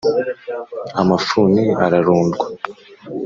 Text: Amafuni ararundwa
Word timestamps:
Amafuni 1.01 1.63
ararundwa 1.85 2.45